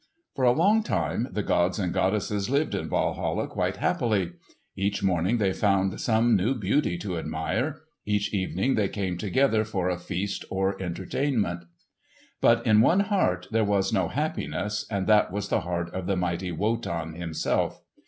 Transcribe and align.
For 0.33 0.43
a 0.45 0.51
long 0.51 0.81
time 0.81 1.27
the 1.31 1.43
gods 1.43 1.77
and 1.77 1.93
goddesses 1.93 2.49
lived 2.49 2.73
in 2.73 2.89
Walhalla 2.89 3.47
quite 3.47 3.75
happily. 3.77 4.31
Each 4.75 5.03
morning 5.03 5.37
they 5.37 5.53
found 5.53 6.01
some 6.01 6.35
new 6.35 6.55
beauty 6.55 6.97
to 6.97 7.19
admire. 7.19 7.81
Each 8.03 8.33
evening 8.33 8.73
they 8.73 8.89
came 8.89 9.15
together 9.19 9.63
for 9.63 9.89
a 9.91 9.99
feast 9.99 10.43
or 10.49 10.81
entertainment. 10.81 11.65
But 12.41 12.65
in 12.65 12.81
one 12.81 13.01
heart 13.01 13.47
there 13.51 13.63
was 13.63 13.93
no 13.93 14.07
happiness, 14.07 14.87
and 14.89 15.05
that 15.05 15.31
was 15.31 15.49
the 15.49 15.59
heart 15.61 15.93
of 15.93 16.07
the 16.07 16.15
mighty 16.17 16.51
Wotan 16.51 17.13
himself. 17.13 17.83